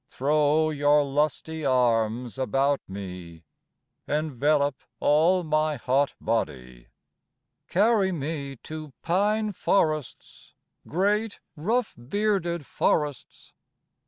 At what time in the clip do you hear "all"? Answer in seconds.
4.99-5.43